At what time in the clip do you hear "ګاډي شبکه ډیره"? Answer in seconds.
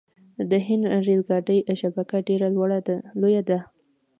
1.29-2.47